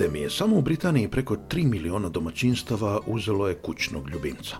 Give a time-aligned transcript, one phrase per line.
[0.00, 4.56] pandemije samo u Britaniji preko 3 miliona domaćinstava uzelo je kućnog ljubimca.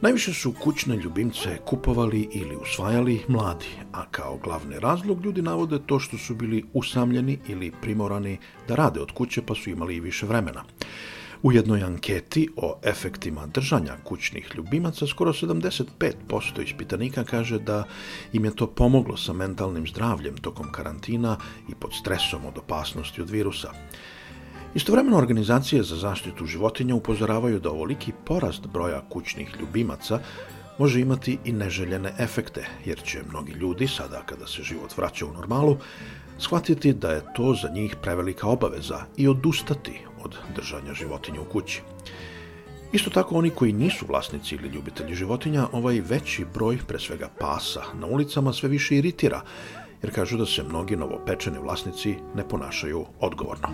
[0.00, 5.98] Najviše su kućne ljubimce kupovali ili usvajali mladi, a kao glavni razlog ljudi navode to
[5.98, 10.26] što su bili usamljeni ili primorani da rade od kuće pa su imali i više
[10.26, 10.64] vremena.
[11.42, 17.84] U jednoj anketi o efektima držanja kućnih ljubimaca skoro 75% ispitanika kaže da
[18.32, 21.36] im je to pomoglo sa mentalnim zdravljem tokom karantina
[21.68, 23.72] i pod stresom od opasnosti od virusa.
[24.74, 30.20] Istovremeno organizacije za zaštitu životinja upozoravaju da ovoliki porast broja kućnih ljubimaca
[30.78, 35.32] može imati i neželjene efekte, jer će mnogi ljudi, sada kada se život vraća u
[35.32, 35.76] normalu,
[36.38, 41.82] shvatiti da je to za njih prevelika obaveza i odustati od držanja životinja u kući.
[42.92, 47.82] Isto tako oni koji nisu vlasnici ili ljubitelji životinja, ovaj veći broj, pre svega pasa,
[47.94, 49.40] na ulicama sve više iritira,
[50.02, 53.68] jer kažu da se mnogi novopečeni vlasnici ne ponašaju odgovorno.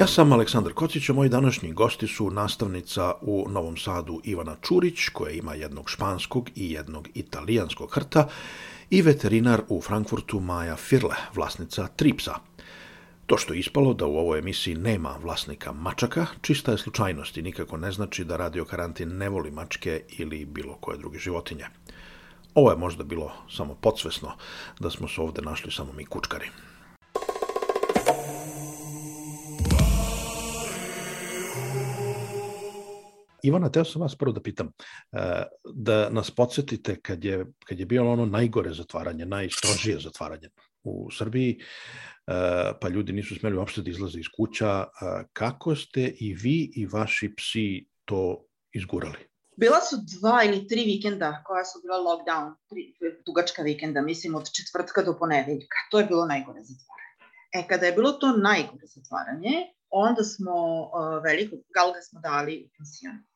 [0.00, 5.08] Ja sam Aleksandar Kocić, a moji današnji gosti su nastavnica u Novom Sadu Ivana Čurić,
[5.12, 8.28] koja ima jednog španskog i jednog italijanskog hrta,
[8.90, 12.34] i veterinar u Frankfurtu Maja Firle, vlasnica Tripsa.
[13.26, 17.42] To što je ispalo da u ovoj emisiji nema vlasnika mačaka, čista je slučajnost i
[17.42, 21.66] nikako ne znači da Radio Karantin ne voli mačke ili bilo koje druge životinje.
[22.54, 24.32] Ovo je možda bilo samo podsvesno
[24.78, 26.50] da smo se ovde našli samo mi kučkari.
[33.42, 34.72] Ivana, teo sam vas prvo da pitam,
[35.12, 35.42] e,
[35.74, 40.48] da nas podsjetite kad je, kad je bilo ono najgore zatvaranje, najstrožije zatvaranje
[40.82, 41.62] u Srbiji, e,
[42.80, 46.86] pa ljudi nisu smeli uopšte da izlaze iz kuća, e, kako ste i vi i
[46.86, 49.30] vaši psi to izgurali?
[49.56, 52.94] Bila su dva ili tri vikenda koja su bila lockdown, tri
[53.26, 55.76] dugačka vikenda, mislim od četvrtka do ponedeljka.
[55.90, 57.16] To je bilo najgore zatvaranje.
[57.52, 59.54] E, kada je bilo to najgore zatvaranje,
[59.90, 63.29] onda smo uh, veliko, Galga smo dali u pensionu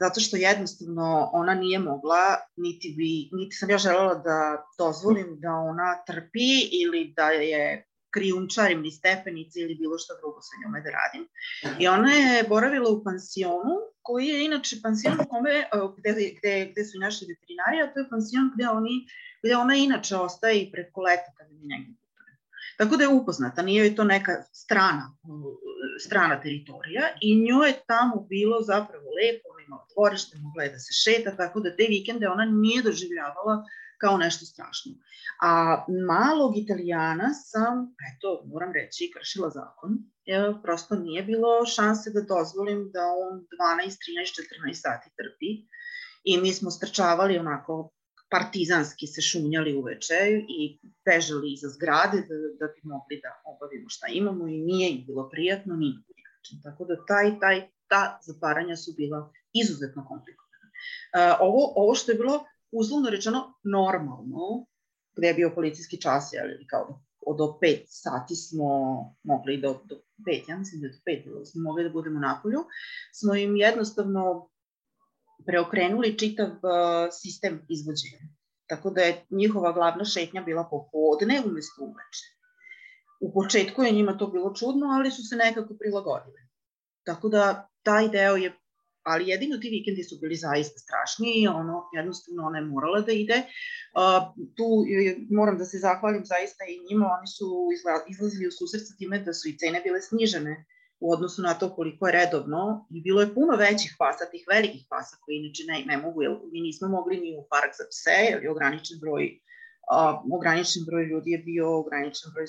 [0.00, 5.52] zato što jednostavno ona nije mogla, niti, bi, niti sam ja želela da dozvolim da
[5.52, 6.52] ona trpi
[6.82, 7.84] ili da je
[8.14, 11.24] krijumčarim ni stepenice ili bilo što drugo sa njome da radim.
[11.78, 15.54] I ona je boravila u pansionu, koji je inače pansion kome,
[15.98, 18.94] gde, gde, gde su naši veterinari, a to je pansion gde, oni,
[19.42, 21.94] gde ona inače ostaje i preko leta kada mi negdje
[22.78, 25.16] Tako da je upoznata, nije joj to neka strana,
[26.06, 30.92] strana teritorija i njoj je tamo bilo zapravo lepo, imala dvorište, mogla je da se
[31.04, 33.54] šeta, tako da te vikende ona nije doživljavala
[34.02, 34.92] kao nešto strašno.
[35.42, 35.50] A
[36.08, 37.74] malog italijana sam,
[38.10, 39.90] eto, moram reći, kršila zakon.
[40.24, 45.50] Je, prosto nije bilo šanse da dozvolim da on 12, 13, 14 sati trpi.
[46.24, 47.90] I mi smo strčavali onako
[48.30, 50.20] partizanski se šunjali uveče
[50.58, 55.04] i bežali iza zgrade da, da bi mogli da obavimo šta imamo i nije im
[55.06, 55.90] bilo prijatno ni
[56.62, 60.66] Tako da taj, taj, ta zatvaranja su bila izuzetno komplikovana.
[60.70, 64.66] Uh, ovo, ovo što je bilo uslovno rečeno normalno,
[65.16, 68.68] gde je bio policijski čas, jel, kao od do 5 sati smo
[69.22, 70.98] mogli do, do 5, ja mislim da je do
[71.30, 72.64] 5, smo mogli da budemo na polju,
[73.12, 74.48] smo im jednostavno
[75.46, 78.20] preokrenuli čitav uh, sistem izvođenja.
[78.66, 82.26] Tako da je njihova glavna šetnja bila popodne umesto uveče.
[83.20, 86.40] U početku je njima to bilo čudno, ali su se nekako prilagodili.
[87.04, 88.59] Tako da taj deo je
[89.12, 93.12] ali jedino ti vikendi su bili zaista strašni i ono, jednostavno ona je morala da
[93.12, 93.38] ide.
[93.42, 94.20] Uh,
[94.56, 94.66] tu
[95.30, 97.46] moram da se zahvalim zaista i njima, oni su
[98.12, 100.64] izlazili u susret sa time da su i cene bile snižene
[101.00, 104.86] u odnosu na to koliko je redovno i bilo je puno većih pasa, tih velikih
[104.88, 108.18] pasa koji inače ne, ne mogu, jer mi nismo mogli ni u park za pse,
[108.30, 109.24] jer je ograničen broj
[109.90, 112.46] uh, ograničen broj ljudi je bio ograničen broj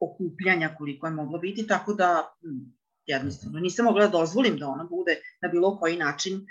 [0.00, 2.08] okupljanja koliko je moglo biti, tako da
[3.06, 3.60] jednostavno.
[3.60, 6.46] Nisam mogla da dozvolim da ona bude na bilo koji način,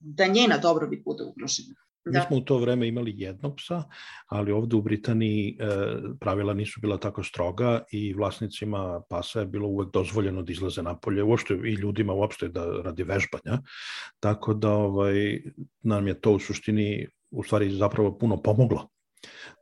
[0.00, 1.74] da njena dobrobit bude ugrožena.
[2.04, 2.18] Da.
[2.18, 3.82] Mi smo u to vreme imali jednog psa,
[4.26, 5.66] ali ovde u Britaniji e,
[6.20, 11.22] pravila nisu bila tako stroga i vlasnicima pasa je bilo uvek dozvoljeno da izlaze napolje,
[11.22, 13.62] uopšte i ljudima uopšte da radi vežbanja.
[14.20, 15.42] Tako da ovaj,
[15.82, 18.93] nam je to u suštini u stvari zapravo puno pomoglo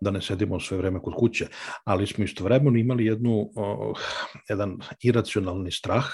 [0.01, 1.47] da ne sedimo sve vreme kod kuće,
[1.85, 3.51] ali smo istovremeno imali jednu,
[4.49, 6.05] jedan iracionalni strah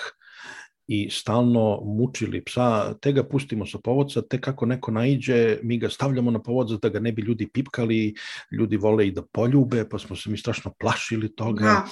[0.89, 5.89] i stalno mučili psa, te ga pustimo sa povodca, te kako neko naiđe, mi ga
[5.89, 8.15] stavljamo na povodca da ga ne bi ljudi pipkali,
[8.53, 11.85] ljudi vole i da poljube, pa smo se mi strašno plašili toga da.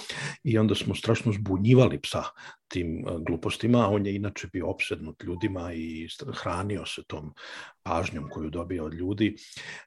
[0.44, 2.22] i onda smo strašno zbunjivali psa
[2.68, 6.08] tim e, glupostima, a on je inače bio opsednut ljudima i
[6.42, 7.34] hranio se tom
[7.82, 9.36] pažnjom koju dobija od ljudi.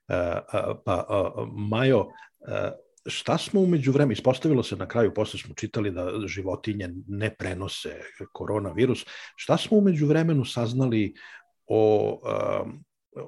[0.07, 0.39] E,
[0.85, 1.05] pa,
[1.51, 2.07] Majo,
[2.47, 2.71] e,
[3.05, 8.01] šta smo umeđu vreme, ispostavilo se na kraju, posle smo čitali da životinje ne prenose
[8.33, 9.05] koronavirus,
[9.35, 11.13] šta smo umeđu vremenu saznali
[11.67, 12.11] o
[12.63, 12.83] um,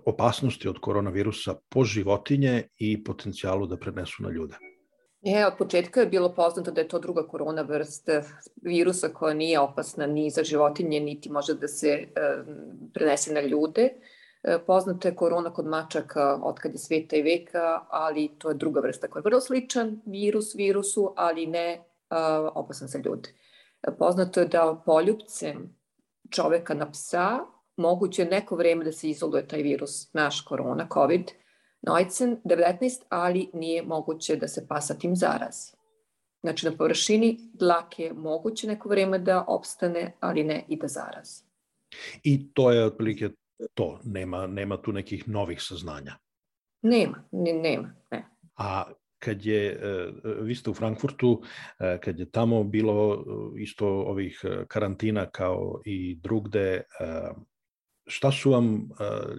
[0.05, 4.55] opasnosti od koronavirusa po životinje i potencijalu da prenesu na ljude?
[5.21, 8.23] Je, od početka je bilo poznato da je to druga korona vrsta
[8.61, 13.89] virusa koja nije opasna ni za životinje, niti može da se um, prenese na ljude.
[13.95, 18.49] Uh, E, poznata je korona kod mačaka od kad je sveta i veka, ali to
[18.49, 23.29] je druga vrsta koja je vrlo sličan virus virusu, ali ne a, opasan za ljude.
[23.83, 25.75] E, poznato je da poljubcem
[26.29, 27.39] čoveka na psa
[27.77, 31.31] moguće neko vreme da se izoluje taj virus, naš korona, COVID,
[31.83, 35.71] 19, ali nije moguće da se pasa tim zarazi.
[36.41, 41.43] Znači na površini dlake je moguće neko vreme da opstane, ali ne i da zarazi.
[42.23, 43.29] I to je otprilike
[43.73, 46.17] to, nema, nema tu nekih novih saznanja.
[46.81, 48.25] Nema, ne, nema, ne.
[48.55, 48.91] A
[49.21, 50.11] kad je, e,
[50.41, 51.41] vi ste u Frankfurtu,
[51.79, 56.83] e, kad je tamo bilo e, isto ovih karantina kao i drugde,
[58.07, 58.89] šta su vam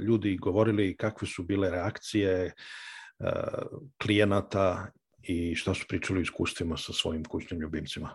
[0.07, 2.53] ljudi govorili, kakve su bile reakcije
[4.03, 4.87] klijenata
[5.23, 8.15] i šta su pričali iskustvima sa svojim kućnim ljubimcima?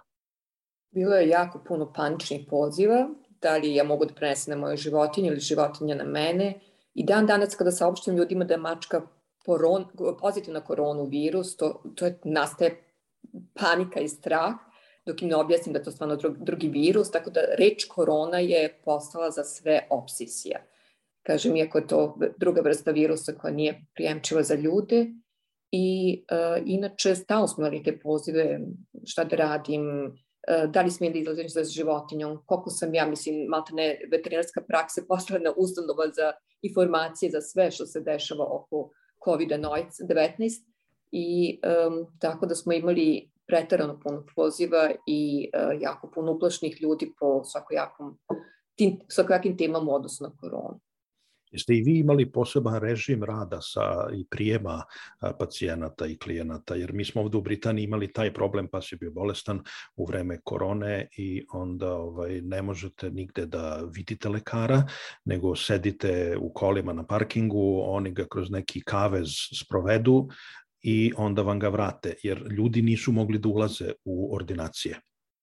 [0.91, 3.09] Bilo je jako puno paničnih poziva,
[3.41, 6.59] da li ja mogu da prenesem na moje životinje ili životinja na mene.
[6.93, 9.01] I dan danas kada saopštim ljudima da je mačka
[9.45, 9.85] poron,
[10.19, 12.83] pozitivna koronu virus, to, to je, nastaje
[13.53, 14.53] panika i strah,
[15.05, 18.39] dok im ne objasnim da je to stvarno drugi, drugi virus, tako da reč korona
[18.39, 20.59] je postala za sve opsisija.
[21.23, 25.05] Kažem, iako je to druga vrsta virusa koja nije prijemčiva za ljude,
[25.71, 28.59] I uh, inače, stalno smo imali te pozive
[29.05, 29.81] šta da radim,
[30.69, 35.01] da li smijem da izlazim sa životinjom, koliko sam ja, mislim, malta ne veterinarska praksa
[35.07, 38.89] postala ustanova za informacije za sve što se dešava oko
[39.25, 40.61] COVID-19
[41.11, 47.13] i um, tako da smo imali pretarano puno poziva i uh, jako puno uplašnih ljudi
[47.19, 48.17] po svakojakom,
[48.75, 50.79] tim, svakojakim temama u odnosu na koronu.
[51.51, 54.83] Jeste i vi imali poseban režim rada sa i prijema
[55.39, 59.11] pacijenata i klijenata, jer mi smo ovde u Britaniji imali taj problem, pa si bio
[59.11, 59.61] bolestan
[59.95, 64.83] u vreme korone i onda ovaj, ne možete nigde da vidite lekara,
[65.25, 69.27] nego sedite u kolima na parkingu, oni ga kroz neki kavez
[69.59, 70.27] sprovedu
[70.81, 74.99] i onda vam ga vrate, jer ljudi nisu mogli da ulaze u ordinacije,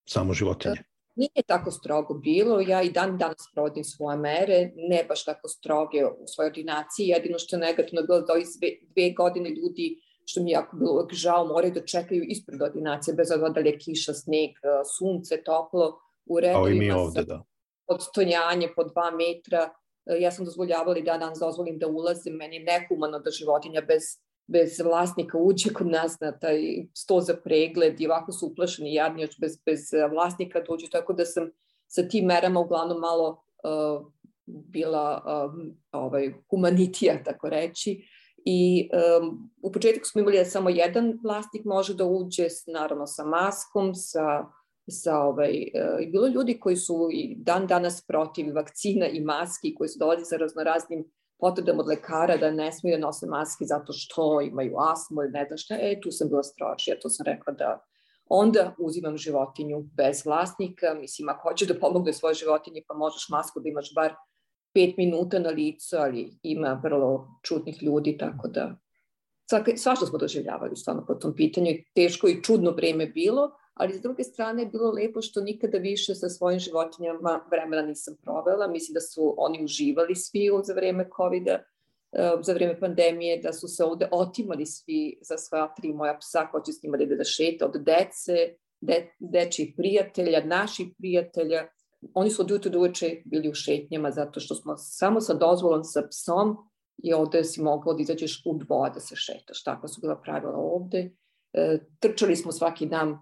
[0.09, 0.94] samo životinje.
[1.15, 6.05] Nije tako strogo bilo, ja i dan danas provodim svoje mere, ne baš tako stroge
[6.05, 10.43] u svojoj ordinaciji, jedino što je negativno bilo da ovih dve, dve godine ljudi, što
[10.43, 13.69] mi je jako bilo uvek žao, moraju da čekaju ispred ordinacije, bez obzira da li
[13.69, 14.51] je kiša, sneg,
[14.97, 17.43] sunce, toplo, u redovima ovde, da.
[17.99, 19.69] stonjanje po dva metra,
[20.19, 24.03] ja sam dozvoljavala i da danas dozvolim da ulazim, meni je nehumano da životinja bez
[24.47, 29.21] bez vlasnika uđe kod nas na taj sto za pregled i ovako su uplašeni jadni
[29.21, 29.79] još bez, bez
[30.11, 31.49] vlasnika dođu, tako da sam
[31.87, 34.11] sa tim merama uglavnom malo uh,
[34.45, 38.07] bila um, ovaj, humanitija, tako reći.
[38.45, 38.89] I
[39.21, 43.95] um, u početku smo imali da samo jedan vlasnik može da uđe, naravno sa maskom,
[43.95, 44.45] sa,
[44.89, 45.51] sa ovaj,
[46.01, 50.25] i bilo ljudi koji su i dan danas protiv vakcina i maski, koji su dolazi
[50.25, 51.05] sa raznoraznim
[51.39, 55.45] potvrdam od lekara da ne smiju da nose maske zato što imaju astmu ili ne
[55.45, 57.85] znam šta, e, tu sam bila stročija, to sam rekla da
[58.25, 63.59] onda uzimam životinju bez vlasnika, mislim, ako hoćeš da pomogne svoje životinje, pa možeš masku
[63.59, 64.13] da imaš bar
[64.73, 68.75] pet minuta na licu, ali ima vrlo čudnih ljudi, tako da
[69.75, 71.71] svašta smo doživljavali stvarno po tom pitanju.
[71.95, 76.15] Teško i čudno vreme bilo, ali s druge strane je bilo lepo što nikada više
[76.15, 78.67] sa svojim životinjama vremena nisam provela.
[78.67, 81.59] Mislim da su oni uživali svi za vreme covid -a,
[82.11, 86.47] e, za vreme pandemije, da su se ovde otimali svi za sva tri moja psa,
[86.51, 91.67] ko će s njima da da šeta, od dece, de, dečih prijatelja, naših prijatelja.
[92.13, 95.83] Oni su od jutra do uveče bili u šetnjama zato što smo samo sa dozvolom
[95.83, 96.57] sa psom
[97.03, 99.63] i ovde si mogao da izađeš u dvoje da se šetaš.
[99.63, 101.11] Tako su bila pravila ovde.
[101.53, 103.17] E, trčali smo svaki dan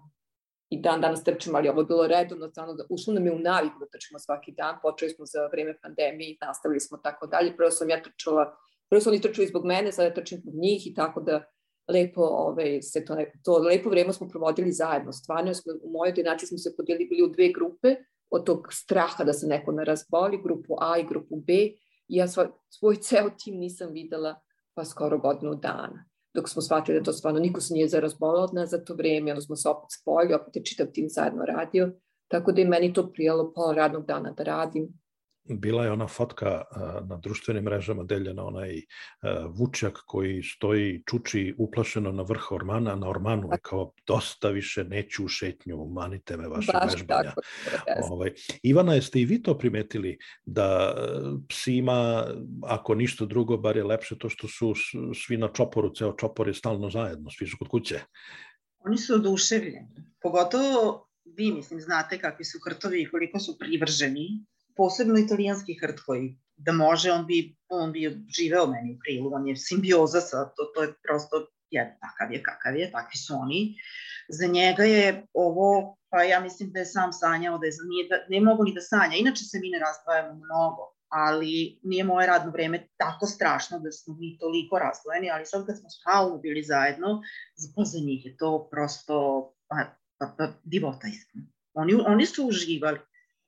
[0.74, 3.38] i dan danas trčimo, ali ovo je bilo redovno, stvarno da ušlo nam je u
[3.38, 7.56] naviku da trčimo svaki dan, počeli smo za vreme pandemije i nastavili smo tako dalje.
[7.56, 8.56] Prvo sam ja trčala,
[8.90, 11.44] prvo su oni trčali zbog mene, sada trčim zbog njih i tako da
[11.88, 15.12] lepo, ovaj, se to, to lepo vreme smo provodili zajedno.
[15.12, 17.96] Stvarno smo, u mojoj dinaciji smo se podelili bili u dve grupe,
[18.30, 21.52] od tog straha da se neko ne razboli, grupu A i grupu B.
[22.08, 24.40] I ja svoj, svoj ceo tim nisam videla
[24.74, 28.54] pa skoro godinu dana dok smo shvatili da to stvarno niko se nije zarazbolao od
[28.54, 31.92] nas za to vreme, onda smo se opet spojili, opet je čitav tim zajedno radio,
[32.28, 34.88] tako da je meni to prijelo pola radnog dana da radim
[35.44, 36.62] bila je ona fotka
[37.08, 38.80] na društvenim mrežama deljena onaj
[39.48, 45.24] vučak koji stoji, čuči uplašeno na vrh ormana, na ormanu je kao dosta više neću
[45.24, 47.32] u šetnju, manite me vaše Baš vežbanja.
[47.86, 48.32] Tako, ovaj,
[48.62, 50.94] Ivana, jeste i vi to primetili da
[51.48, 52.26] psima,
[52.62, 54.74] ako ništa drugo, bar je lepše to što su
[55.26, 58.00] svi na čoporu, ceo čopor je stalno zajedno, svi su kod kuće.
[58.78, 59.88] Oni su oduševljeni.
[60.22, 64.44] Pogotovo vi, mislim, znate kakvi su hrtovi i koliko su privrženi
[64.76, 69.48] posebno italijanski hrt koji da može, on bi, on bi živeo meni u krilu, on
[69.48, 73.74] je simbioza sa, to, to je prosto, je, takav je kakav je, takvi su oni.
[74.28, 78.16] Za njega je ovo, pa ja mislim da je sam sanjao, da je, nije, da,
[78.28, 82.50] ne mogu ni da sanja, inače se mi ne razdvajamo mnogo, ali nije moje radno
[82.52, 87.22] vreme tako strašno da smo mi toliko razdvojeni, ali sad kad smo stalno bili zajedno,
[87.76, 89.16] pa za njih je to prosto
[89.68, 89.76] pa,
[90.18, 91.46] pa, pa divota iskreno.
[91.74, 92.98] Oni, oni su uživali.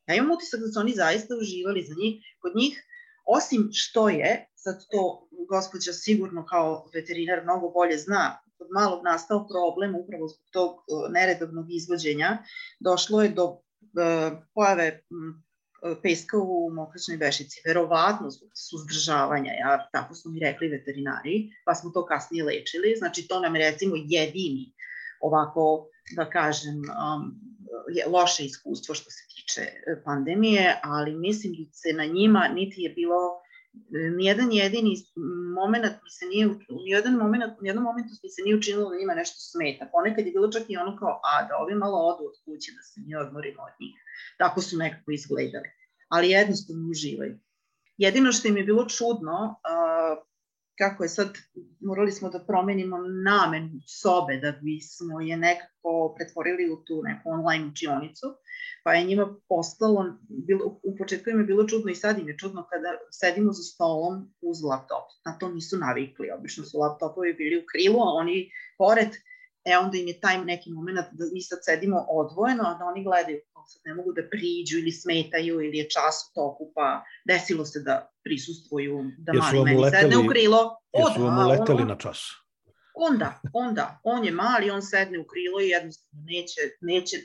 [0.06, 2.14] Ja imam utisak da su oni zaista uživali za njih.
[2.42, 2.82] Kod njih,
[3.26, 9.46] osim što je, sad to gospođa sigurno kao veterinar mnogo bolje zna, kod malog nastao
[9.48, 12.38] problem upravo zbog tog e, neredovnog izvođenja,
[12.80, 15.42] došlo je do uh, pojave um,
[16.02, 21.90] peska u mokračnoj bešici, verovatno zbog suzdržavanja, ja, tako su mi rekli veterinari, pa smo
[21.90, 24.72] to kasnije lečili, znači to nam je recimo jedini
[25.20, 27.40] ovako, da kažem, um,
[27.88, 32.80] je loše iskustvo što se tiče e, pandemije, ali mislim da se na njima niti
[32.82, 33.20] je bilo
[33.74, 34.96] e, nijedan jedini
[35.54, 36.48] moment mi se nije,
[36.84, 39.88] nijedan moment, nijedan moment mi se nije učinilo da njima nešto smeta.
[39.92, 42.82] Ponekad je bilo čak i ono kao, a da ovi malo odu od kuće, da
[42.82, 43.94] se mi odmorimo od njih.
[44.38, 45.68] Tako su nekako izgledali.
[46.08, 47.38] Ali jednostavno uživaju.
[47.96, 49.56] Jedino što im je bilo čudno,
[50.78, 51.38] kako je sad,
[51.80, 57.66] morali smo da promenimo namen sobe da bismo je nekako pretvorili u tu neku online
[57.66, 58.26] učionicu,
[58.84, 62.38] pa je njima postalo, bilo, u početku im je bilo čudno i sad im je
[62.38, 65.04] čudno kada sedimo za stolom uz laptop.
[65.24, 69.08] Na to nisu navikli, obično su laptopovi bili u krilu, a oni pored,
[69.66, 73.04] e onda im je taj neki moment da mi sad sedimo odvojeno, a da oni
[73.04, 77.64] gledaju sad ne mogu da priđu ili smetaju ili je čas u toku, pa desilo
[77.64, 80.60] se da prisustvuju, da mali meni uleteli, sedne u krilo.
[80.92, 82.18] Jesu vam uleteli on, na čas?
[82.94, 87.16] Onda, onda, on je mali, on sedne u krilo i jednostavno neće, neće,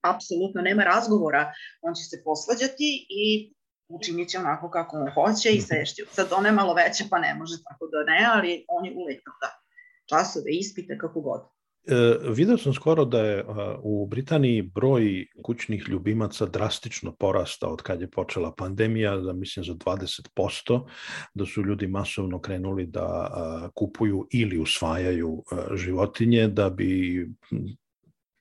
[0.00, 1.52] apsolutno nema razgovora,
[1.82, 3.52] on će se posvađati i
[3.88, 6.02] učinit će onako kako on hoće i sešće.
[6.12, 9.34] Sad ona je malo veća pa ne može tako da ne, ali on je uletao
[9.40, 9.61] da
[10.06, 11.42] časove, ispite, kako god.
[11.86, 17.82] E, video sam skoro da je a, u Britaniji broj kućnih ljubimaca drastično porastao od
[17.82, 20.86] kad je počela pandemija, da mislim za 20%,
[21.34, 27.26] da su ljudi masovno krenuli da a, kupuju ili usvajaju a, životinje da bi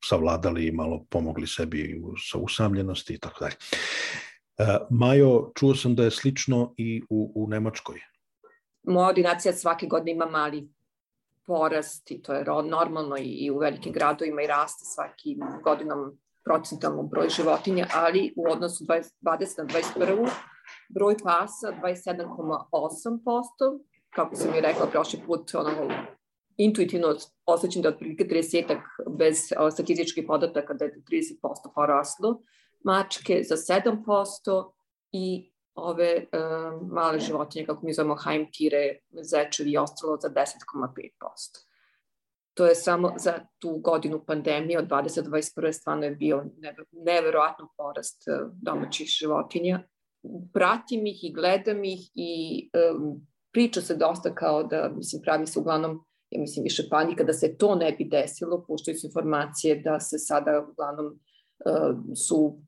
[0.03, 2.01] savladali i malo pomogli sebi
[2.31, 3.55] sa usamljenosti i tako dalje.
[4.57, 7.99] E, Majo, čuo sam da je slično i u, u Nemačkoj.
[8.83, 10.69] Moja ordinacija svake godine ima mali
[11.45, 17.03] porast i to je normalno i, i u velikim gradovima i raste svaki godinom procentalno
[17.03, 19.65] broj životinja, ali u odnosu 20, 20 na
[20.05, 20.29] 21.
[20.89, 23.79] broj pasa 27,8%,
[24.15, 25.93] kako sam i rekla prošli put, ono,
[26.57, 28.79] intuitivno osjećam da otprilike 30
[29.17, 29.37] bez
[29.71, 31.35] statističkih podataka da je 30%
[31.75, 32.41] poraslo,
[32.83, 34.71] mačke za 7%
[35.11, 41.67] i ove um, male životinje, kako mi zovemo haimtire, zečevi i ostalo za 10,5%.
[42.53, 45.71] To je samo za tu godinu pandemije od 2021.
[45.71, 46.45] stvarno je bio
[46.91, 49.83] neverovatno porast e, domaćih životinja.
[50.53, 55.59] Pratim ih i gledam ih i um, priča se dosta kao da, mislim, pravi se
[55.59, 59.99] uglavnom ja mislim, više panika da se to ne bi desilo, puštaju su informacije da
[59.99, 61.19] se sada uglavnom
[62.15, 62.59] su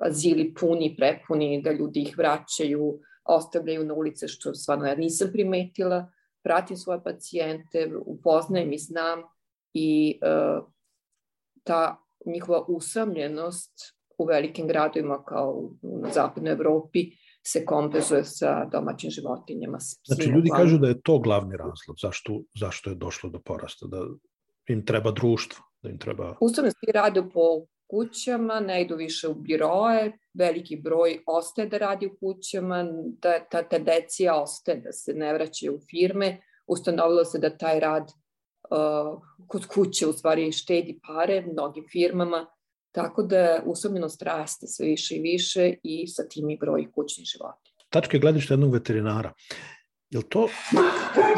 [0.00, 6.10] azili puni, prepuni, da ljudi ih vraćaju, ostavljaju na ulice, što stvarno ja nisam primetila.
[6.42, 9.22] Pratim svoje pacijente, upoznajem i znam
[9.74, 10.18] i
[11.64, 11.96] ta
[12.26, 13.72] njihova usamljenost
[14.18, 16.98] u velikim gradovima kao na zapadnoj Evropi
[17.46, 19.78] se kompenzuje sa domaćim životinjama.
[20.06, 24.06] Znači, ljudi kažu da je to glavni razlog zašto, zašto je došlo do porasta, da
[24.68, 26.36] im treba društvo, da im treba...
[26.40, 32.06] Ustavno svi rade po kućama, ne idu više u biroje, veliki broj ostaje da radi
[32.06, 32.84] u kućama,
[33.22, 36.40] da ta tendencija ostaje da se ne vraćaju u firme.
[36.66, 42.46] Ustanovilo se da taj rad uh, kod kuće u stvari štedi pare mnogim firmama,
[42.92, 47.84] Tako da usamljenost raste sve više i više i sa tim i broj kućnih životinja.
[47.90, 49.32] Tačke gledišta jednog veterinara.
[50.10, 50.48] Jel to,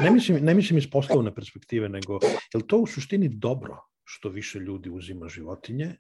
[0.03, 2.19] ne mislim, ne mislim iz poslovne perspektive, nego
[2.55, 5.97] je to u suštini dobro što više ljudi uzima životinje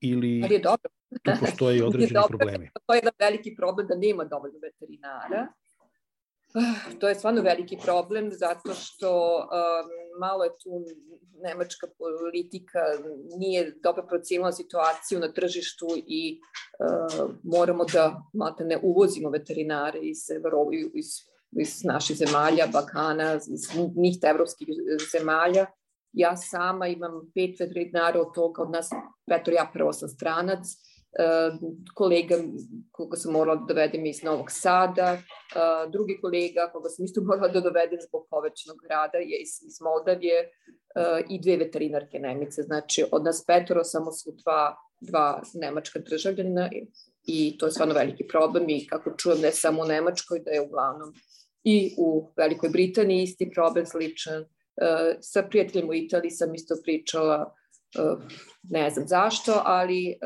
[0.00, 0.90] ili Ali je dobro.
[1.22, 2.70] tu postoje i određeni dobro, problemi?
[2.86, 5.48] To je jedan veliki problem da nema dovoljno veterinara
[6.98, 10.84] To je stvarno veliki problem zato što um, malo je tu
[11.42, 12.78] nemačka politika
[13.38, 20.18] nije dobro procijela situaciju na tržištu i uh, moramo da mate ne uvozimo veterinare iz,
[20.94, 21.06] iz,
[21.60, 24.68] iz naših zemalja, Balkana, iz njih evropskih
[25.12, 25.66] zemalja.
[26.12, 28.90] Ja sama imam pet veterinara od toga, od nas
[29.26, 30.66] petor ja prvo sam stranac,
[31.94, 32.36] kolega
[32.90, 35.18] koga sam morala da dovedem iz Novog Sada,
[35.92, 40.50] drugi kolega koga sam isto morala da dovedem zbog povećanog rada je iz, iz Moldavije
[41.28, 42.62] i dve veterinarke Nemice.
[42.62, 46.70] Znači, od nas petoro samo su dva, dva nemačka državljena
[47.26, 50.60] i to je stvarno veliki problem i kako čujem ne samo u Nemačkoj, da je
[50.60, 51.14] uglavnom
[51.64, 54.44] i u Velikoj Britaniji isti problem sličan.
[55.20, 57.54] Sa prijateljem u Italiji sam isto pričala
[58.62, 60.18] ne znam zašto, ali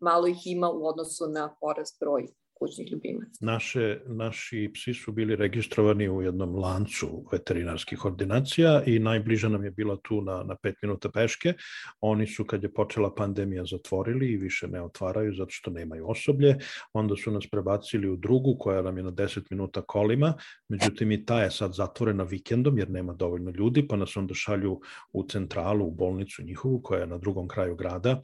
[0.00, 2.28] malo ih ima u odnosu na porast broj
[2.60, 3.38] kućnih ljubimaca.
[3.40, 9.70] Naše, naši psi su bili registrovani u jednom lancu veterinarskih ordinacija i najbliža nam je
[9.70, 11.54] bila tu na, na pet minuta peške.
[12.00, 16.56] Oni su, kad je počela pandemija, zatvorili i više ne otvaraju zato što nemaju osoblje.
[16.92, 20.34] Onda su nas prebacili u drugu koja nam je na 10 minuta kolima,
[20.68, 24.80] međutim i ta je sad zatvorena vikendom jer nema dovoljno ljudi, pa nas onda šalju
[25.12, 28.20] u centralu, u bolnicu njihovu koja je na drugom kraju grada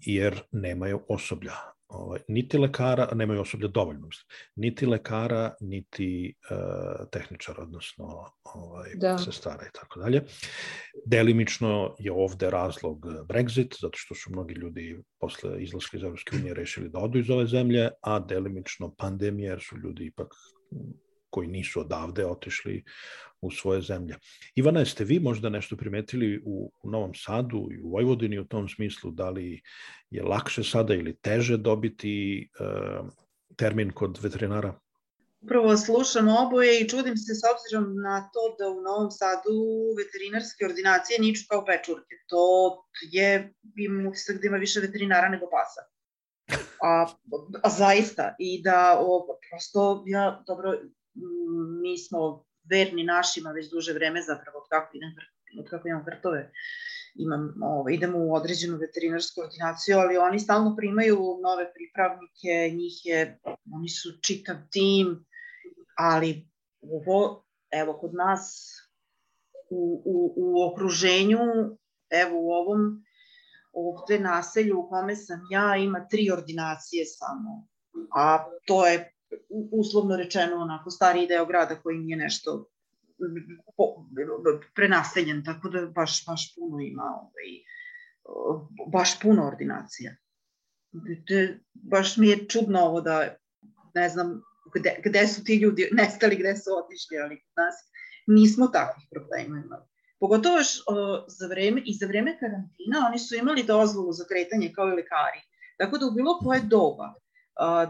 [0.00, 1.52] jer nemaju osoblja
[1.90, 4.26] ovaj, niti lekara, nemaju osoblja dovoljno, mislim,
[4.56, 9.18] niti lekara, niti uh, tehničara, odnosno ovaj, da.
[9.18, 10.22] sestara i tako dalje.
[11.06, 16.54] Delimično je ovde razlog Brexit, zato što su mnogi ljudi posle izlaska iz Evropske unije
[16.54, 20.34] rešili da odu iz ove zemlje, a delimično pandemija, jer su ljudi ipak
[21.30, 22.84] koji nisu odavde otišli
[23.40, 24.16] u svoje zemlje.
[24.54, 28.68] Ivana, jeste vi možda nešto primetili u, u Novom Sadu i u Vojvodini u tom
[28.68, 29.62] smislu, da li
[30.10, 32.64] je lakše sada ili teže dobiti e,
[33.56, 34.74] termin kod veterinara?
[35.42, 39.58] Upravo slušam oboje i čudim se s obzirom na to da u Novom Sadu
[39.98, 42.14] veterinarske ordinacije niču kao pečurke.
[42.26, 42.42] To
[43.12, 45.82] je, imam utisak da ima više veterinara nego pasa.
[46.82, 47.06] A,
[47.62, 50.74] a zaista, i da o, prosto ja, dobro,
[51.82, 55.14] mi smo verni našima već duže vreme zapravo od kako, idem,
[55.60, 56.50] od kako imam vrtove.
[57.14, 63.38] Imam, ovo, idemo u određenu veterinarsku ordinaciju, ali oni stalno primaju nove pripravnike, njih je,
[63.74, 65.24] oni su čitav tim,
[65.98, 66.48] ali
[66.82, 68.70] ovo, evo, kod nas
[69.70, 71.38] u, u, u okruženju,
[72.10, 73.04] evo u ovom
[73.72, 77.66] ovde naselju u kome sam ja ima tri ordinacije samo,
[78.16, 79.12] a to je
[79.72, 82.66] uslovno rečeno onako stariji deo grada koji nije nešto
[84.74, 87.50] prenaseljen, tako da baš, baš puno ima ovaj,
[88.92, 90.16] baš puno ordinacija.
[91.74, 93.34] Baš mi je čudno ovo da
[93.94, 94.42] ne znam
[94.74, 97.74] gde, gde su ti ljudi nestali, gde su otišli, ali kod nas
[98.26, 99.82] nismo takvih problema imali.
[100.20, 104.72] Pogotovo još o, za vreme, i za vreme karantina oni su imali dozvolu za kretanje
[104.74, 105.40] kao i lekari.
[105.78, 107.14] Tako da u bilo koje doba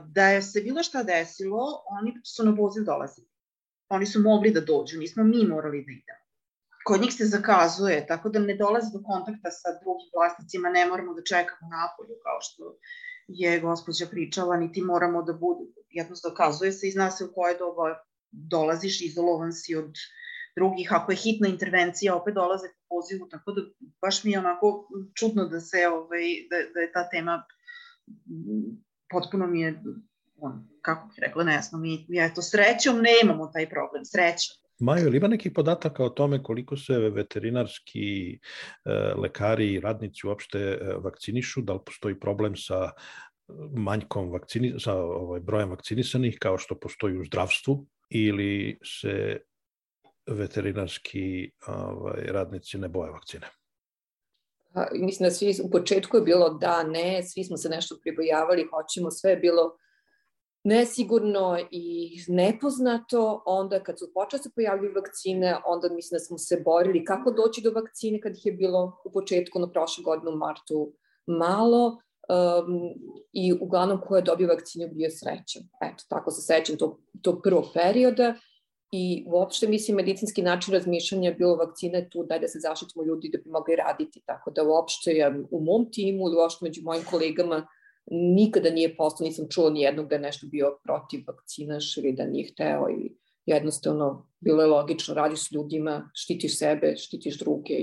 [0.07, 3.29] da je se bilo šta desilo, oni su na poziv dolazili.
[3.89, 6.25] Oni su mogli da dođu, nismo mi morali da idemo.
[6.87, 11.15] Kod njih se zakazuje, tako da ne dolazi do kontakta sa drugim vlasnicima, ne moramo
[11.15, 12.77] da čekamo napolju kao što
[13.29, 17.59] je gospođa pričala, niti moramo da budu, jednostavno dokazuje se i zna se u koje
[17.59, 17.97] doba
[18.31, 19.93] dolaziš, izolovan si od
[20.57, 23.63] drugih, ako je hitna intervencija, opet dolaze po pozivu, tako da
[24.01, 27.43] baš mi je onako čudno da se, ovaj, da, da je ta tema
[29.11, 29.83] potpuno mi je,
[30.37, 34.57] on, kako bih rekla, nejasno, mi, mi eto, srećom nemamo taj problem, srećom.
[34.81, 38.39] Majo, ili ima nekih podataka o tome koliko se veterinarski e,
[39.17, 42.91] lekari i radnici uopšte e, vakcinišu, da li postoji problem sa
[43.77, 49.41] manjkom vakcini, sa ovaj, brojem vakcinisanih kao što postoji u zdravstvu ili se
[50.27, 53.47] veterinarski ovaj, radnici ne boje vakcine?
[54.93, 59.11] Mislim da svi, u početku je bilo da, ne, svi smo se nešto pribojavali, hoćemo,
[59.11, 59.77] sve je bilo
[60.65, 66.39] nesigurno i nepoznato, onda kad su počeli da se pojavljaju vakcine, onda mislim da smo
[66.39, 70.31] se borili kako doći do vakcine kad ih je bilo u početku na prošle godine
[70.31, 70.93] u martu
[71.27, 72.95] malo um,
[73.33, 75.63] i uglavnom ko je dobio vakcinu bio srećan.
[75.83, 78.35] Eto, tako se sećam tog, tog prvog perioda
[78.93, 83.31] i uopšte mislim medicinski način razmišljanja je bilo vakcine tu daj da se zaštitimo ljudi
[83.33, 87.05] da bi mogli raditi, tako da uopšte ja, u mom timu ili uopšte među mojim
[87.11, 87.67] kolegama
[88.11, 92.27] nikada nije postao, nisam čuo ni jednog da je nešto bio protiv vakcinaš ili da
[92.27, 97.75] nije hteo i jednostavno bilo je logično, radiš s ljudima, štitiš sebe, štitiš druge.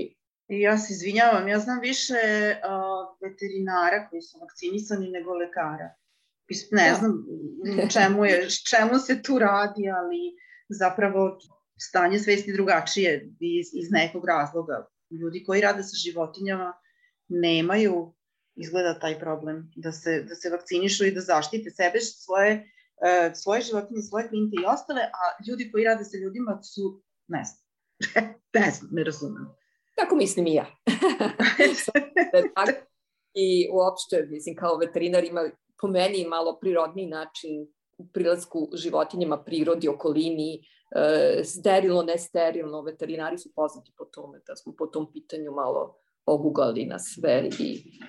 [0.48, 5.94] I ja se izvinjavam, ja znam više uh, veterinara koji su vakcinisani nego lekara.
[6.70, 6.94] Ne da.
[6.94, 7.24] znam
[7.92, 11.38] čemu, je, čemu se tu radi, ali zapravo
[11.78, 14.88] stanje svesti drugačije iz, iz nekog razloga.
[15.10, 16.72] Ljudi koji rade sa životinjama
[17.28, 18.14] nemaju
[18.56, 23.60] izgleda taj problem, da se, da se vakcinišu i da zaštite sebe, svoje, uh, svoje
[23.60, 27.62] životinje, svoje klijente i ostale, a ljudi koji rade sa ljudima su, ne znam,
[28.64, 29.46] ne znam, ne razumem.
[29.96, 30.66] Tako mislim i ja.
[33.44, 35.50] I uopšte, mislim, kao veterinar ima
[35.80, 37.50] po meni malo prirodni način
[38.12, 40.60] prilasku životinjama, prirodi, okolini,
[40.96, 46.86] e, sterilno, nesterilno, veterinari su poznati po tome, da smo po tom pitanju malo ogugali
[46.86, 48.00] na sve i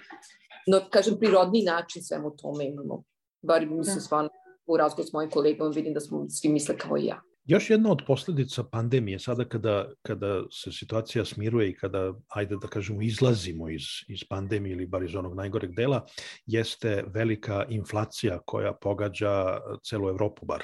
[0.68, 3.04] no, kažem, prirodni način svemu tome imamo.
[3.42, 4.00] Bar mi se da.
[4.00, 4.30] stvarno
[4.66, 7.22] u razgovoru s mojim kolegom vidim da smo svi misle kao i ja.
[7.50, 12.68] Još jedna od posledica pandemije, sada kada, kada se situacija smiruje i kada, ajde da
[12.68, 16.06] kažemo, izlazimo iz, iz pandemije ili bar iz onog najgoreg dela,
[16.46, 20.64] jeste velika inflacija koja pogađa celu Evropu bar,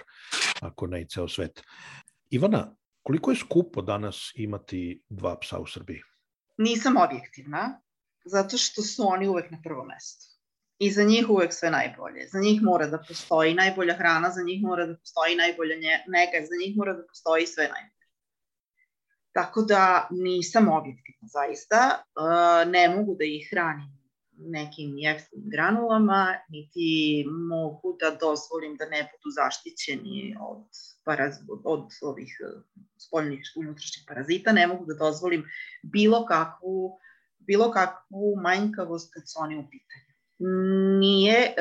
[0.61, 1.63] ako ne i ceo svet.
[2.29, 6.01] Ivana, koliko je skupo danas imati dva psa u Srbiji?
[6.57, 7.81] Nisam objektivna,
[8.25, 10.34] zato što su oni uvek na prvom mestu.
[10.79, 12.27] I za njih uvek sve najbolje.
[12.27, 15.75] Za njih mora da postoji najbolja hrana, za njih mora da postoji najbolja
[16.07, 17.95] nega, za njih mora da postoji sve najbolje.
[19.31, 22.03] Tako da nisam objektivna zaista,
[22.67, 23.95] ne mogu da ih hranim
[24.37, 30.63] nekim jeftinim granulama, niti mogu da dozvolim da ne budu zaštićeni od,
[31.03, 32.37] paraz, od ovih
[32.97, 35.45] spoljnih unutrašnjih parazita, ne mogu da dozvolim
[35.83, 36.99] bilo kakvu
[37.47, 40.04] bilo kakvu manjkavost kad su oni u pitanju.
[40.99, 41.53] Nije, e,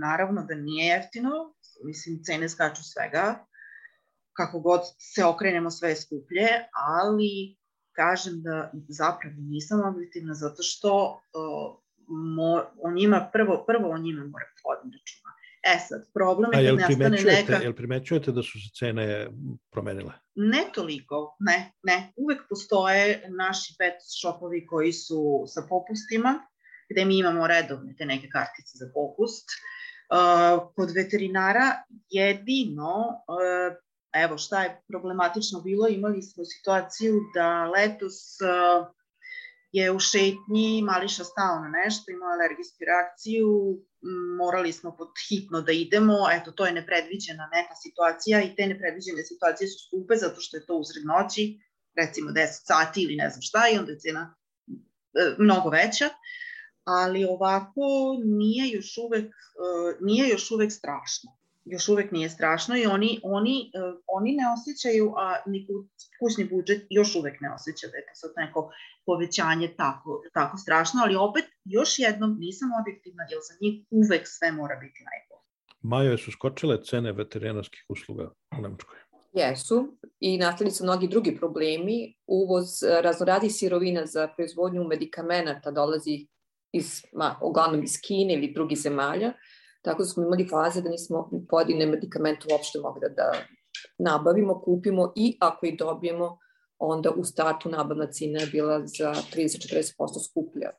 [0.00, 1.30] naravno da nije jeftino,
[1.84, 3.46] mislim cene skaču svega,
[4.32, 7.56] kako god se okrenemo sve skuplje, ali
[7.92, 14.20] kažem da zapravo nisam objektivna zato što uh, mo, o njima, prvo, prvo o njima
[14.20, 15.30] moram da vodim računa.
[15.72, 17.56] E sad, problem je kad nastane neka...
[17.62, 19.28] Jel primećujete da su se cene
[19.70, 20.12] promenile?
[20.34, 22.12] Ne toliko, ne, ne.
[22.16, 26.32] Uvek postoje naši pet shopovi koji su sa popustima,
[26.88, 29.48] gde mi imamo redovne te neke kartice za popust.
[30.08, 32.94] Uh, kod veterinara jedino,
[33.28, 33.76] uh,
[34.12, 38.86] evo šta je problematično bilo, imali smo situaciju da letos uh,
[39.72, 43.48] je u šetnji Mališa stao na nešto, imao alergijsku reakciju,
[44.38, 49.22] morali smo pod hitno da idemo, eto to je nepredviđena neka situacija i te nepredviđene
[49.24, 51.60] situacije su skupe zato što je to usred noći,
[51.96, 54.34] recimo 10 sati ili ne znam šta i onda je cena
[55.38, 56.08] mnogo veća,
[56.88, 57.86] ali ovako
[58.24, 61.38] nije još uvek, e, nije još uvek strašno
[61.70, 65.66] još uvek nije strašno i oni, oni, uh, oni ne osjećaju, a ni
[66.20, 68.70] kućni budžet još uvek ne osjeća da je to sad neko
[69.06, 74.52] povećanje tako, tako strašno, ali opet još jednom nisam objektivna jer za njih uvek sve
[74.52, 75.44] mora biti najbolje.
[75.80, 78.98] Majo, su skočile cene veterinarskih usluga u Nemačkoj?
[79.32, 82.14] Jesu i nastali su mnogi drugi problemi.
[82.26, 86.26] Uvoz e, raznoradi sirovina za proizvodnju medikamenata dolazi
[86.72, 89.32] iz, ma, uglavnom iz Kine ili drugih zemalja,
[89.82, 93.32] Tako da smo imali faze da nismo pojedine medikamente uopšte mogli da, da
[93.98, 96.38] nabavimo, kupimo i ako ih dobijemo,
[96.78, 100.70] onda u startu nabavna cena je bila za 30-40% skuplja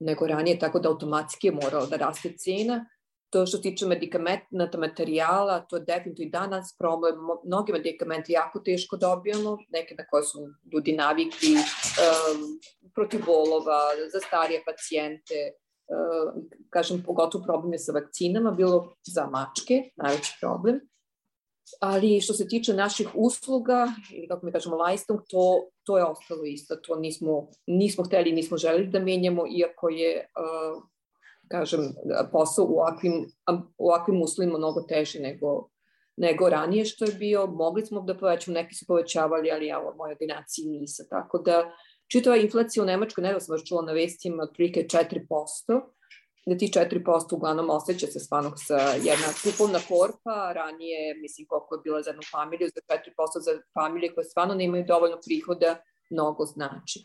[0.00, 2.86] nego ranije, tako da automatski je morala da raste cena.
[3.32, 7.14] To što se tiče medikamenta, materijala, to je definitivno i danas problem.
[7.44, 10.38] Mnogi medikamenti jako teško dobijamo, neke na koje su
[10.72, 12.60] ljudi navikli, um,
[12.94, 13.80] protiv bolova,
[14.12, 15.34] za starije pacijente,
[15.88, 20.80] um, kažem, pogotovo problem je sa vakcinama, bilo za mačke, najveći problem.
[21.80, 26.44] Ali što se tiče naših usluga, ili kako mi kažemo lajstom, to, to je ostalo
[26.44, 26.76] isto.
[26.76, 30.82] To nismo, nismo hteli, nismo želeli da menjamo, iako je uh,
[31.52, 31.94] kažem,
[32.32, 33.26] posao u ovakvim,
[33.78, 35.68] u ovakvim uslovima mnogo teži nego,
[36.16, 37.46] nego ranije što je bio.
[37.46, 41.06] Mogli smo da povećamo, neki su povećavali, ali ja u mojoj ordinaciji nisam.
[41.10, 41.72] Tako da
[42.12, 45.80] čitava inflacija u Nemačkoj, ne da sam čula na vestima, otprilike 4%,
[46.46, 51.80] da ti 4% uglavnom osjeća se stvarno sa jedna kupovna korpa, ranije, mislim koliko je
[51.84, 55.76] bila za jednu familiju, za 4% za familije koje stvarno nemaju dovoljno prihoda,
[56.10, 56.98] mnogo znači.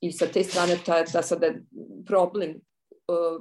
[0.00, 1.46] I sa te strane ta, ta sada
[2.06, 2.60] problem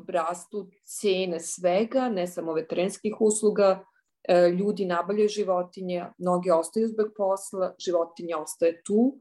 [0.07, 3.83] rastu cene svega, ne samo veterinskih usluga,
[4.23, 9.19] e, ljudi nabavljaju životinje, mnogi ostaju zbog posla, životinja ostaje tu,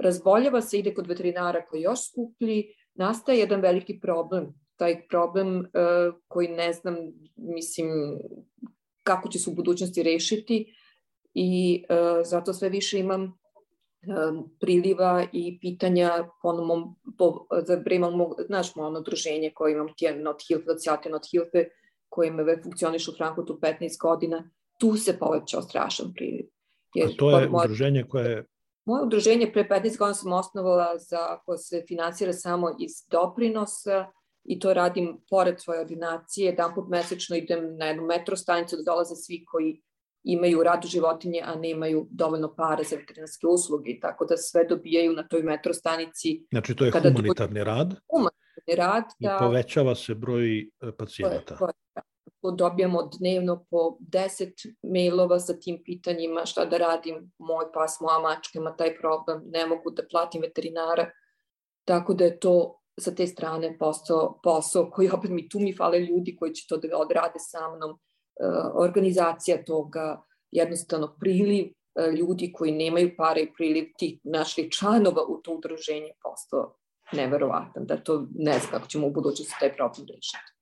[0.00, 6.14] razboljava se, ide kod veterinara koji još skuplji, nastaje jedan veliki problem, taj problem uh,
[6.28, 6.96] koji ne znam,
[7.36, 7.88] mislim,
[9.02, 10.74] kako će se u budućnosti rešiti
[11.34, 11.84] i
[12.24, 13.41] zato sve više imam
[14.60, 18.06] priliva i pitanja ponovno po, za vreme,
[18.46, 21.64] znaš, ono udruženje koje imam, tije Not Hilfe, Socijalite Not Hilfe,
[22.08, 26.46] koje me funkcioniš u Frankfurtu 15 godina, tu se povećao strašan priliv.
[26.94, 28.46] Jer, A to je moje, udruženje koje
[28.84, 34.06] Moje udruženje pre 15 godina sam osnovala za, koje se finansira samo iz doprinosa
[34.44, 36.46] i to radim pored svoje ordinacije.
[36.46, 39.82] Jedan put mesečno idem na jednu metro stanicu da dolaze svi koji
[40.24, 45.28] imaju rad životinje, a nemaju dovoljno para za veterinarske usluge, tako da sve dobijaju na
[45.28, 46.46] toj metro stanici.
[46.50, 47.64] Znači to je kada humanitarni do...
[47.64, 47.94] rad?
[48.10, 49.04] Humanitarni rad.
[49.18, 50.66] Da, I povećava se broj e,
[50.98, 51.56] pacijenata.
[51.56, 51.72] To je,
[52.40, 58.00] to je, dobijamo dnevno po 10 mailova sa tim pitanjima šta da radim, moj pas,
[58.00, 61.10] moja mačka ima taj problem, ne mogu da platim veterinara,
[61.84, 66.00] tako da je to sa te strane posao, posao koji opet mi tu mi fale
[66.00, 67.98] ljudi koji će to da odrade sa mnom,
[68.74, 71.72] organizacija toga, jednostavno priliv e,
[72.16, 76.76] ljudi koji nemaju pare i priliv tih naših članova u to udruženje postao
[77.12, 80.52] neverovatan, da to ne znam kako ćemo u budućnosti taj problem rešiti.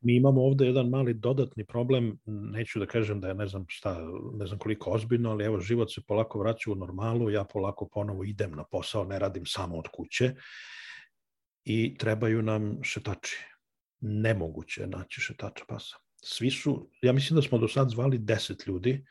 [0.00, 3.98] Mi imamo ovde jedan mali dodatni problem, neću da kažem da je ne znam šta,
[4.34, 8.24] ne znam koliko ozbiljno, ali evo život se polako vraća u normalu, ja polako ponovo
[8.24, 10.34] idem na posao, ne radim samo od kuće
[11.64, 13.44] i trebaju nam šetači.
[14.00, 18.68] Nemoguće je naći šetača pasa svi su, ja mislim da smo do sad zvali 10
[18.68, 19.04] ljudi,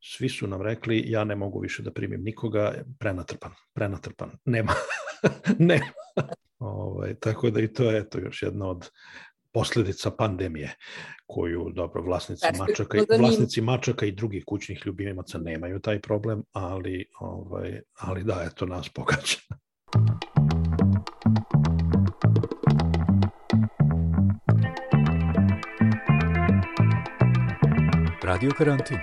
[0.00, 4.72] svi su nam rekli ja ne mogu više da primim nikoga, prenatrpan, prenatrpan, nema,
[5.58, 5.92] nema.
[6.58, 8.90] Ovaj, tako da i to je to još jedna od
[9.52, 10.74] posledica pandemije
[11.26, 17.06] koju dobro vlasnici mačaka i vlasnici mačaka i drugih kućnih ljubimaca nemaju taj problem, ali
[17.20, 19.36] ovaj ali da eto nas pogađa.
[28.32, 28.98] Radio Karantin.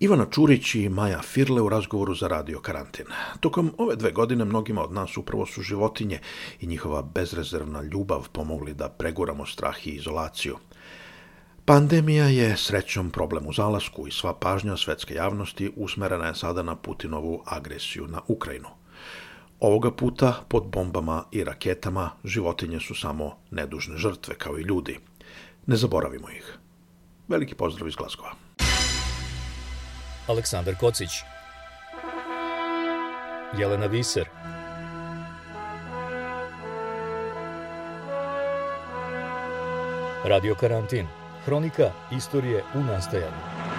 [0.00, 3.06] Ivana Čurić i Maja Firle u razgovoru za Radio Karantin.
[3.40, 6.18] Tokom ove dve godine mnogima od nas upravo su životinje
[6.60, 10.56] i njihova bezrezervna ljubav pomogli da preguramo strah i izolaciju.
[11.64, 16.76] Pandemija je srećom problem u zalasku i sva pažnja svetske javnosti usmerena je sada na
[16.76, 18.68] Putinovu agresiju na Ukrajinu.
[19.60, 24.98] Ovoga puta pod bombama i raketama životinje su samo nedužne žrtve kao i ljudi–
[25.66, 26.58] Ne zaboravimo ih.
[27.28, 28.32] Veliki pozdrav iz Glasgova.
[30.26, 31.10] Aleksandar Kocić
[33.58, 34.28] Jelena Viser
[40.24, 41.06] Radio Karantin
[41.44, 43.73] Hronika istorije u nastajanju